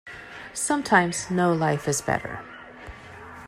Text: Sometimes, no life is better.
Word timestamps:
Sometimes, 0.55 1.29
no 1.29 1.53
life 1.53 1.87
is 1.87 2.01
better. 2.01 2.43